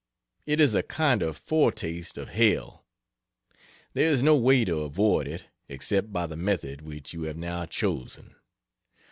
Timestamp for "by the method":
6.11-6.81